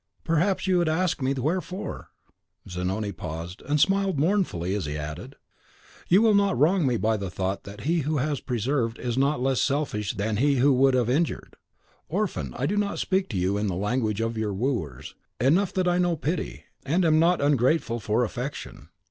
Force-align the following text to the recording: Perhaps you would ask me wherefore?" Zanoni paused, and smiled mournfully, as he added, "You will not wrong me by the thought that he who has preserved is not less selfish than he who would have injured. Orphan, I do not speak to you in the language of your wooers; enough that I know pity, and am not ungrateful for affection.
Perhaps 0.23 0.65
you 0.65 0.79
would 0.79 0.89
ask 0.89 1.21
me 1.21 1.31
wherefore?" 1.35 2.09
Zanoni 2.67 3.11
paused, 3.11 3.61
and 3.67 3.79
smiled 3.79 4.17
mournfully, 4.17 4.73
as 4.73 4.87
he 4.87 4.97
added, 4.97 5.35
"You 6.07 6.23
will 6.23 6.33
not 6.33 6.57
wrong 6.57 6.87
me 6.87 6.97
by 6.97 7.17
the 7.17 7.29
thought 7.29 7.65
that 7.65 7.81
he 7.81 7.99
who 7.99 8.17
has 8.17 8.39
preserved 8.39 8.97
is 8.97 9.15
not 9.15 9.43
less 9.43 9.61
selfish 9.61 10.15
than 10.15 10.37
he 10.37 10.55
who 10.55 10.73
would 10.73 10.95
have 10.95 11.07
injured. 11.07 11.55
Orphan, 12.09 12.55
I 12.57 12.65
do 12.65 12.77
not 12.77 12.97
speak 12.97 13.29
to 13.29 13.37
you 13.37 13.59
in 13.59 13.67
the 13.67 13.75
language 13.75 14.21
of 14.21 14.39
your 14.39 14.55
wooers; 14.55 15.13
enough 15.39 15.71
that 15.75 15.87
I 15.87 15.99
know 15.99 16.15
pity, 16.17 16.63
and 16.83 17.05
am 17.05 17.19
not 17.19 17.39
ungrateful 17.39 17.99
for 17.99 18.23
affection. 18.23 18.89